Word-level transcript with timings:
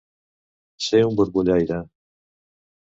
Ser 0.85 1.03
un 1.11 1.21
borbollaire. 1.21 1.79